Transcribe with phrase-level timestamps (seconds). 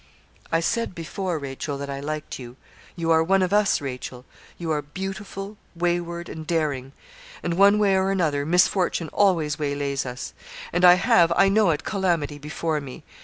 [0.51, 2.55] 'I said before, Rachel, that I liked you.
[2.95, 4.25] You are one of us, Rachel.
[4.57, 6.93] You are beautiful, wayward, and daring,
[7.43, 10.33] and one way or another, misfortune always waylays us;
[10.73, 13.03] and I have, I know it, calamity before me.